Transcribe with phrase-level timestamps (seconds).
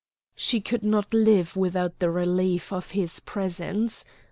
[0.35, 4.03] She could not live without the relief of his presence.